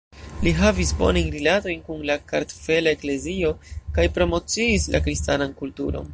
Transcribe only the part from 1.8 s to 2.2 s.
kun la